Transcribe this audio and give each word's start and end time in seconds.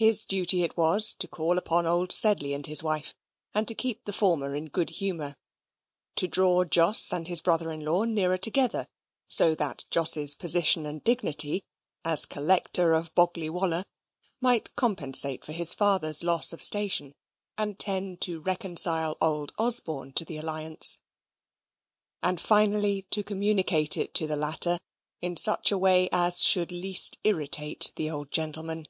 His 0.00 0.24
duty 0.24 0.62
it 0.62 0.76
was 0.76 1.12
to 1.14 1.26
call 1.26 1.58
upon 1.58 1.84
old 1.84 2.12
Sedley 2.12 2.54
and 2.54 2.64
his 2.64 2.84
wife, 2.84 3.16
and 3.52 3.66
to 3.66 3.74
keep 3.74 4.04
the 4.04 4.12
former 4.12 4.54
in 4.54 4.66
good 4.66 4.90
humour: 4.90 5.34
to 6.14 6.28
draw 6.28 6.62
Jos 6.64 7.12
and 7.12 7.26
his 7.26 7.42
brother 7.42 7.72
in 7.72 7.80
law 7.84 8.04
nearer 8.04 8.38
together, 8.38 8.86
so 9.26 9.56
that 9.56 9.86
Jos's 9.90 10.36
position 10.36 10.86
and 10.86 11.02
dignity, 11.02 11.64
as 12.04 12.26
collector 12.26 12.92
of 12.92 13.12
Boggley 13.16 13.50
Wollah, 13.50 13.82
might 14.40 14.72
compensate 14.76 15.44
for 15.44 15.50
his 15.50 15.74
father's 15.74 16.22
loss 16.22 16.52
of 16.52 16.62
station, 16.62 17.12
and 17.56 17.76
tend 17.76 18.20
to 18.20 18.38
reconcile 18.38 19.16
old 19.20 19.52
Osborne 19.58 20.12
to 20.12 20.24
the 20.24 20.36
alliance: 20.36 21.00
and 22.22 22.40
finally, 22.40 23.02
to 23.10 23.24
communicate 23.24 23.96
it 23.96 24.14
to 24.14 24.28
the 24.28 24.36
latter 24.36 24.78
in 25.20 25.36
such 25.36 25.72
a 25.72 25.78
way 25.78 26.08
as 26.12 26.40
should 26.40 26.70
least 26.70 27.18
irritate 27.24 27.90
the 27.96 28.08
old 28.08 28.30
gentleman. 28.30 28.86